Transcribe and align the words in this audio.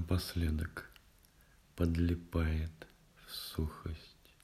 напоследок 0.00 0.90
подлипает 1.76 2.88
в 3.26 3.30
сухость, 3.30 4.34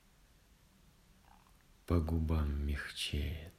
по 1.87 1.99
губам 1.99 2.67
мягчеет, 2.67 3.55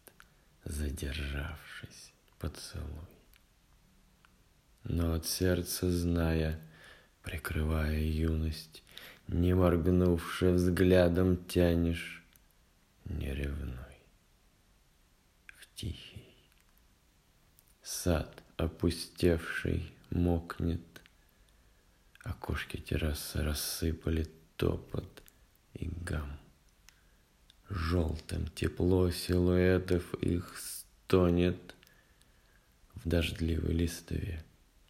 задержавшись 0.63 2.13
поцелуй. 2.37 3.09
Но 4.83 5.13
от 5.13 5.25
сердца 5.25 5.89
зная, 5.89 6.61
прикрывая 7.23 7.99
юность, 7.99 8.83
не 9.27 9.55
моргнувши 9.55 10.51
взглядом 10.51 11.35
тянешь, 11.45 12.23
не 13.05 13.33
ревной. 13.33 13.97
В 15.47 15.75
тихий 15.75 16.27
сад 17.81 18.43
опустевший 18.55 19.91
мокнет, 20.11 20.81
Окошки 22.27 22.75
террасы 22.75 23.41
рассыпали 23.41 24.27
топот 24.57 25.23
и 25.73 25.85
гам. 25.85 26.37
Желтым 27.69 28.47
тепло 28.47 29.09
силуэтов 29.11 30.13
их 30.15 30.57
стонет 30.57 31.75
В 32.95 33.07
дождливой 33.07 33.71
листве 33.71 34.43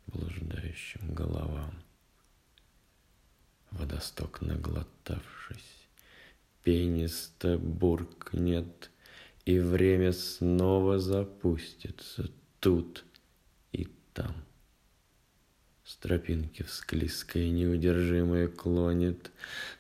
блуждающим 0.08 1.14
головам. 1.14 1.76
Водосток 3.70 4.42
наглотавшись, 4.42 5.88
пенисто 6.64 7.60
буркнет, 7.60 8.90
И 9.46 9.60
время 9.60 10.12
снова 10.12 10.98
запустится 10.98 12.32
тут 12.60 13.06
и 13.74 13.86
там. 14.14 14.47
Тропинки 16.00 16.62
всклизкой 16.64 17.50
неудержимое 17.50 18.48
клонит 18.48 19.32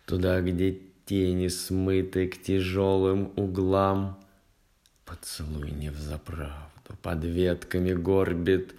Туда, 0.05 0.41
где 0.41 0.81
тени 1.05 1.47
смыты 1.47 2.27
к 2.27 2.41
тяжелым 2.41 3.31
углам. 3.35 4.19
Поцелуй 5.05 5.71
не 5.71 5.89
взаправду, 5.89 6.97
под 7.01 7.23
ветками 7.23 7.93
горбит, 7.93 8.73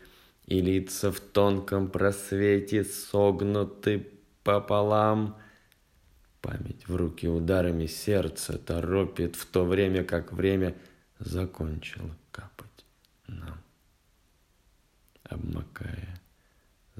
И 0.46 0.60
лица 0.60 1.12
в 1.12 1.20
тонком 1.20 1.88
просвете 1.88 2.82
согнуты 2.84 4.08
пополам. 4.42 5.36
Память 6.40 6.88
в 6.88 6.96
руки 6.96 7.28
ударами 7.28 7.86
сердца 7.86 8.58
торопит, 8.58 9.36
В 9.36 9.46
то 9.46 9.64
время 9.64 10.02
как 10.02 10.32
время 10.32 10.74
закончило 11.20 12.10
капать 12.32 12.84
нам. 13.28 13.62
Обмакая 15.22 16.18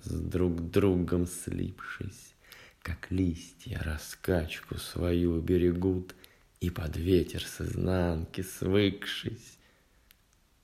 с 0.04 0.10
друг 0.10 0.70
другом 0.70 1.27
слипшись, 1.27 2.34
как 2.82 3.10
листья 3.10 3.80
раскачку 3.82 4.78
свою 4.78 5.40
берегут 5.40 6.14
и 6.60 6.70
под 6.70 6.96
ветер 6.96 7.44
с 7.44 7.60
изнанки 7.60 8.42
свыкшись, 8.42 9.58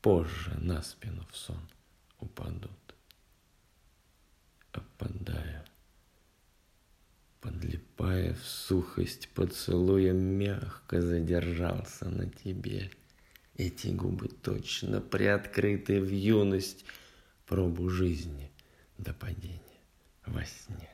позже 0.01 0.55
на 0.59 0.83
спину 0.83 1.27
в 1.31 1.37
сон 1.37 1.69
упадут. 2.21 2.71
Опадая, 4.73 5.65
подлипая 7.41 8.35
в 8.35 8.45
сухость 8.45 9.29
поцелуя, 9.29 10.13
мягко 10.13 11.01
задержался 11.01 12.09
на 12.09 12.29
тебе. 12.29 12.91
Эти 13.57 13.89
губы 13.89 14.29
точно 14.29 15.01
приоткрыты 15.01 16.01
в 16.01 16.11
юность 16.11 16.85
пробу 17.47 17.89
жизни 17.89 18.51
до 18.99 19.13
падения 19.13 19.81
во 20.27 20.45
сне. 20.45 20.91